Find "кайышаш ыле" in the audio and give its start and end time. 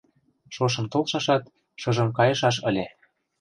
2.17-2.85